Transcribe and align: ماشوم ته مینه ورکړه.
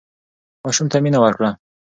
ماشوم 0.63 0.87
ته 0.91 0.97
مینه 1.03 1.19
ورکړه. 1.21 1.49